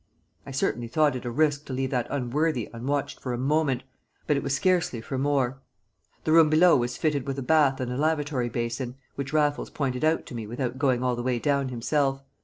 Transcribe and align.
I 0.47 0.49
certainly 0.49 0.87
thought 0.87 1.15
it 1.15 1.25
a 1.25 1.29
risk 1.29 1.65
to 1.65 1.73
leave 1.73 1.91
that 1.91 2.09
worthy 2.31 2.67
unwatched 2.73 3.19
for 3.19 3.33
a 3.33 3.37
moment, 3.37 3.83
but 4.25 4.35
it 4.35 4.41
was 4.41 4.55
scarcely 4.55 4.99
for 4.99 5.19
more. 5.19 5.61
The 6.23 6.31
room 6.31 6.49
below 6.49 6.75
was 6.75 6.97
fitted 6.97 7.27
with 7.27 7.37
a 7.37 7.43
bath 7.43 7.79
and 7.79 7.91
a 7.91 7.97
lavatory 7.97 8.49
basin, 8.49 8.95
which 9.13 9.31
Raffles 9.31 9.69
pointed 9.69 10.03
out 10.03 10.25
to 10.25 10.33
me 10.33 10.47
without 10.47 10.79
going 10.79 11.03
all 11.03 11.15
the 11.15 11.21
way 11.21 11.37
down 11.37 11.69
himself. 11.69 12.23